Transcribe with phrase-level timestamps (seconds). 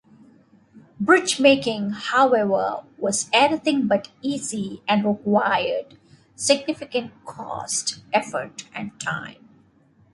[0.99, 5.95] Bridge making, however, was anything but easy and required
[6.35, 9.47] significant cost, effort, and time.